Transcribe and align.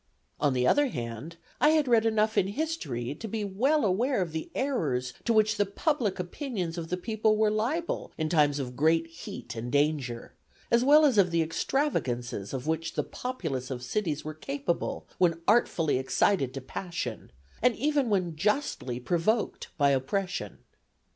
On 0.39 0.53
the 0.53 0.65
other 0.65 0.87
hand, 0.87 1.35
I 1.59 1.69
had 1.77 1.87
read 1.87 2.07
enough 2.07 2.35
in 2.35 2.47
history 2.47 3.13
to 3.13 3.27
be 3.27 3.43
well 3.43 3.85
aware 3.85 4.19
of 4.19 4.31
the 4.31 4.49
errors 4.55 5.13
to 5.25 5.31
which 5.31 5.57
the 5.57 5.65
public 5.67 6.17
opinions 6.17 6.75
of 6.79 6.87
the 6.89 6.97
people 6.97 7.37
were 7.37 7.51
liable 7.51 8.11
in 8.17 8.27
times 8.27 8.57
of 8.57 8.75
great 8.75 9.05
heat 9.05 9.55
and 9.55 9.71
danger, 9.71 10.33
as 10.71 10.83
well 10.83 11.05
as 11.05 11.19
of 11.19 11.29
the 11.29 11.43
extravagances 11.43 12.51
of 12.51 12.65
which 12.65 12.95
the 12.95 13.03
populace 13.03 13.69
of 13.69 13.83
cities 13.83 14.25
were 14.25 14.33
capable 14.33 15.05
when 15.19 15.39
artfully 15.47 15.99
excited 15.99 16.51
to 16.55 16.61
passion, 16.61 17.31
and 17.61 17.75
even 17.75 18.09
when 18.09 18.35
justly 18.35 18.99
provoked 18.99 19.67
by 19.77 19.91
oppression. 19.91 20.63